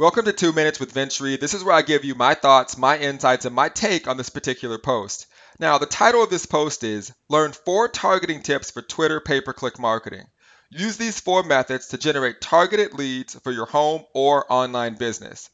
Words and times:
Welcome 0.00 0.24
to 0.24 0.32
Two 0.32 0.54
Minutes 0.54 0.80
with 0.80 0.96
Reed. 1.20 1.42
This 1.42 1.52
is 1.52 1.62
where 1.62 1.74
I 1.74 1.82
give 1.82 2.06
you 2.06 2.14
my 2.14 2.32
thoughts, 2.32 2.78
my 2.78 2.96
insights, 2.96 3.44
and 3.44 3.54
my 3.54 3.68
take 3.68 4.08
on 4.08 4.16
this 4.16 4.30
particular 4.30 4.78
post. 4.78 5.26
Now, 5.58 5.76
the 5.76 5.84
title 5.84 6.24
of 6.24 6.30
this 6.30 6.46
post 6.46 6.82
is 6.84 7.12
Learn 7.28 7.52
Four 7.52 7.86
Targeting 7.86 8.40
Tips 8.40 8.70
for 8.70 8.80
Twitter 8.80 9.20
Pay 9.20 9.42
Per 9.42 9.52
Click 9.52 9.78
Marketing. 9.78 10.24
Use 10.70 10.96
these 10.96 11.20
four 11.20 11.42
methods 11.42 11.88
to 11.88 11.98
generate 11.98 12.40
targeted 12.40 12.94
leads 12.94 13.34
for 13.40 13.52
your 13.52 13.66
home 13.66 14.06
or 14.14 14.50
online 14.50 14.94
business. 14.94 15.50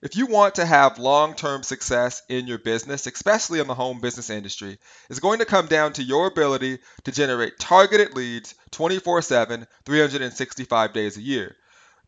If 0.00 0.14
you 0.14 0.26
want 0.26 0.54
to 0.54 0.64
have 0.64 1.00
long 1.00 1.34
term 1.34 1.64
success 1.64 2.22
in 2.28 2.46
your 2.46 2.58
business, 2.58 3.04
especially 3.08 3.58
in 3.58 3.66
the 3.66 3.74
home 3.74 4.00
business 4.00 4.30
industry, 4.30 4.78
it's 5.10 5.18
going 5.18 5.40
to 5.40 5.44
come 5.44 5.66
down 5.66 5.94
to 5.94 6.04
your 6.04 6.28
ability 6.28 6.78
to 7.02 7.10
generate 7.10 7.58
targeted 7.58 8.14
leads 8.14 8.54
24 8.70 9.22
7, 9.22 9.66
365 9.84 10.92
days 10.92 11.16
a 11.16 11.20
year 11.20 11.56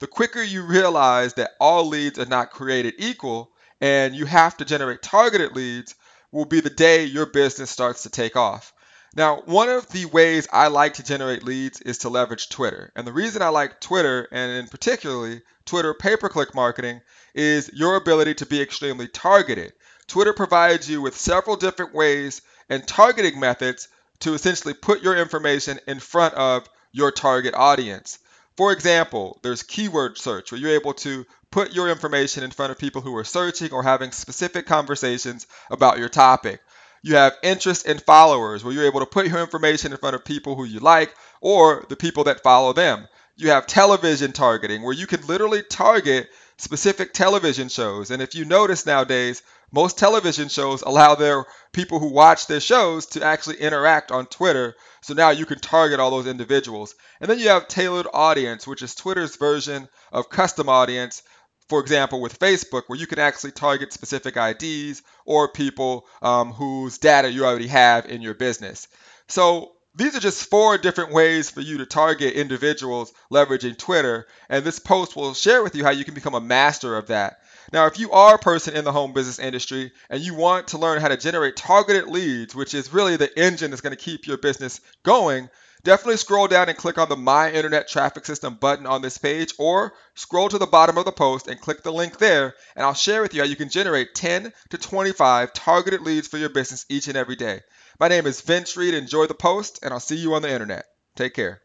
the 0.01 0.07
quicker 0.07 0.43
you 0.43 0.63
realize 0.63 1.35
that 1.35 1.53
all 1.61 1.87
leads 1.87 2.19
are 2.19 2.27
not 2.27 2.51
created 2.51 2.95
equal 2.99 3.53
and 3.81 4.15
you 4.15 4.27
have 4.27 4.57
to 4.57 4.65
generate 4.65 5.03
targeted 5.03 5.55
leads 5.55 5.95
will 6.33 6.47
be 6.47 6.61
the 6.61 6.71
day 6.71 7.05
your 7.05 7.27
business 7.27 7.71
starts 7.71 8.03
to 8.03 8.11
take 8.11 8.35
off. 8.35 8.73
Now, 9.15 9.43
one 9.45 9.69
of 9.69 9.89
the 9.89 10.07
ways 10.07 10.47
I 10.53 10.69
like 10.69 10.95
to 10.95 11.03
generate 11.03 11.43
leads 11.43 11.81
is 11.81 11.99
to 11.99 12.09
leverage 12.09 12.49
Twitter. 12.49 12.93
And 12.95 13.07
the 13.07 13.13
reason 13.13 13.43
I 13.43 13.49
like 13.49 13.81
Twitter, 13.81 14.29
and 14.31 14.53
in 14.53 14.69
particularly 14.69 15.43
Twitter 15.65 15.95
pay 15.95 16.17
per 16.17 16.29
click 16.29 16.55
marketing, 16.55 17.01
is 17.35 17.71
your 17.75 17.97
ability 17.97 18.35
to 18.35 18.47
be 18.47 18.63
extremely 18.63 19.09
targeted. 19.09 19.73
Twitter 20.07 20.33
provides 20.33 20.89
you 20.89 21.03
with 21.03 21.17
several 21.17 21.57
different 21.57 21.95
ways 21.95 22.41
and 22.69 22.87
targeting 22.87 23.41
methods 23.41 23.89
to 24.21 24.35
essentially 24.35 24.75
put 24.75 25.03
your 25.03 25.17
information 25.17 25.81
in 25.87 25.99
front 25.99 26.35
of 26.35 26.69
your 26.93 27.11
target 27.11 27.55
audience. 27.55 28.19
For 28.61 28.73
example, 28.73 29.39
there's 29.41 29.63
keyword 29.63 30.19
search 30.19 30.53
where 30.53 30.61
you're 30.61 30.79
able 30.79 30.93
to 30.93 31.25
put 31.51 31.73
your 31.73 31.89
information 31.89 32.45
in 32.45 32.51
front 32.51 32.71
of 32.71 32.79
people 32.79 33.01
who 33.01 33.17
are 33.17 33.25
searching 33.25 33.73
or 33.73 33.83
having 33.83 34.13
specific 34.13 34.67
conversations 34.67 35.47
about 35.71 35.99
your 35.99 36.11
topic. 36.11 36.61
You 37.01 37.15
have 37.15 37.39
interest 37.43 37.87
and 37.87 38.03
followers 38.03 38.63
where 38.63 38.75
you're 38.75 38.85
able 38.85 39.01
to 39.01 39.07
put 39.07 39.27
your 39.29 39.41
information 39.41 39.93
in 39.93 39.99
front 39.99 40.15
of 40.15 40.27
people 40.27 40.57
who 40.57 40.65
you 40.65 40.79
like 40.79 41.15
or 41.41 41.87
the 41.89 41.97
people 41.97 42.25
that 42.25 42.43
follow 42.43 42.75
them. 42.75 43.09
You 43.41 43.49
have 43.51 43.67
television 43.67 44.33
targeting 44.33 44.83
where 44.83 44.93
you 44.93 45.07
can 45.07 45.27
literally 45.27 45.63
target 45.63 46.29
specific 46.59 47.15
television 47.15 47.71
shows. 47.71 48.11
And 48.11 48.21
if 48.21 48.35
you 48.35 48.45
notice 48.45 48.85
nowadays, 48.85 49.43
most 49.73 49.97
television 49.97 50.51
shows 50.51 50.83
allow 50.83 51.15
their 51.15 51.47
people 51.73 52.01
who 52.01 52.13
watch 52.13 52.47
their 52.47 52.61
shows 52.61 53.07
to 53.07 53.25
actually 53.25 53.57
interact 53.57 54.11
on 54.11 54.27
Twitter. 54.27 54.77
So 55.01 55.15
now 55.15 55.31
you 55.31 55.47
can 55.47 55.59
target 55.59 56.01
all 56.01 56.11
those 56.11 56.27
individuals. 56.27 56.95
And 57.19 57.31
then 57.31 57.39
you 57.39 57.49
have 57.49 57.67
tailored 57.67 58.09
audience, 58.13 58.67
which 58.67 58.83
is 58.83 58.95
Twitter's 58.95 59.37
version 59.37 59.89
of 60.13 60.29
custom 60.29 60.69
audience. 60.69 61.23
For 61.71 61.81
example, 61.81 62.21
with 62.21 62.39
Facebook, 62.39 62.83
where 62.89 62.99
you 62.99 63.07
can 63.07 63.21
actually 63.21 63.53
target 63.53 63.95
specific 63.95 64.37
IDs 64.37 65.01
or 65.25 65.51
people 65.51 66.05
um, 66.21 66.53
whose 66.53 66.99
data 66.99 67.31
you 67.33 67.47
already 67.47 67.69
have 67.69 68.05
in 68.05 68.21
your 68.21 68.35
business. 68.35 68.87
So 69.29 69.73
these 69.95 70.17
are 70.17 70.21
just 70.21 70.49
four 70.49 70.79
different 70.79 71.13
ways 71.13 71.51
for 71.51 71.61
you 71.61 71.79
to 71.79 71.87
target 71.87 72.35
individuals 72.35 73.13
leveraging 73.33 73.77
Twitter, 73.77 74.27
and 74.49 74.65
this 74.65 74.79
post 74.79 75.17
will 75.17 75.35
share 75.35 75.63
with 75.63 75.75
you 75.75 75.85
how 75.85 75.91
you 75.91 76.05
can 76.05 76.15
become 76.15 76.35
a 76.35 76.41
master 76.41 76.97
of 76.97 77.09
that. 77.09 77.41
Now, 77.73 77.87
if 77.87 77.99
you 77.99 78.11
are 78.13 78.35
a 78.35 78.39
person 78.39 78.77
in 78.77 78.85
the 78.85 78.93
home 78.93 79.13
business 79.13 79.39
industry 79.39 79.93
and 80.09 80.21
you 80.21 80.35
want 80.35 80.69
to 80.69 80.79
learn 80.79 81.01
how 81.01 81.09
to 81.09 81.17
generate 81.17 81.57
targeted 81.57 82.09
leads, 82.09 82.55
which 82.55 82.75
is 82.75 82.93
really 82.93 83.17
the 83.17 83.39
engine 83.39 83.71
that's 83.71 83.81
going 83.81 83.97
to 83.97 84.03
keep 84.03 84.27
your 84.27 84.39
business 84.39 84.81
going, 85.03 85.49
definitely 85.83 86.17
scroll 86.17 86.47
down 86.47 86.69
and 86.69 86.79
click 86.79 86.99
on 86.99 87.09
the 87.09 87.17
My 87.17 87.51
Internet 87.51 87.89
Traffic 87.89 88.25
System 88.25 88.55
button 88.55 88.87
on 88.87 89.03
this 89.03 89.19
page, 89.19 89.55
or 89.59 89.93
scroll 90.15 90.49
to 90.49 90.59
the 90.59 90.67
bottom 90.67 90.99
of 90.99 91.05
the 91.05 91.13
post 91.13 91.47
and 91.47 91.61
click 91.61 91.83
the 91.83 91.93
link 91.93 92.19
there, 92.19 92.55
and 92.77 92.85
I'll 92.85 92.95
share 92.95 93.23
with 93.23 93.35
you 93.35 93.41
how 93.41 93.47
you 93.47 93.57
can 93.57 93.69
generate 93.69 94.15
10 94.15 94.53
to 94.71 94.79
25 94.79 95.53
targeted 95.53 96.03
leads 96.03 96.29
for 96.29 96.39
your 96.39 96.49
business 96.49 96.87
each 96.89 97.09
and 97.09 97.17
every 97.17 97.37
day. 97.37 97.61
My 97.99 98.09
name 98.09 98.27
is 98.27 98.41
Vince 98.41 98.77
Reed. 98.77 98.95
Enjoy 98.95 99.27
the 99.27 99.35
post, 99.35 99.81
and 99.83 99.93
I'll 99.93 100.01
see 100.01 100.17
you 100.17 100.35
on 100.35 100.43
the 100.43 100.51
internet. 100.51 100.87
Take 101.17 101.35
care. 101.35 101.61